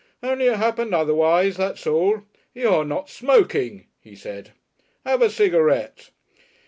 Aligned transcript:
Only 0.23 0.47
it 0.47 0.55
happened 0.57 0.95
otherwise, 0.95 1.57
that's 1.57 1.85
all. 1.85 2.23
You're 2.55 2.83
not 2.83 3.07
smoking!" 3.07 3.85
he 3.99 4.15
said. 4.15 4.51
"Have 5.05 5.21
a 5.21 5.29
cigarette?" 5.29 6.09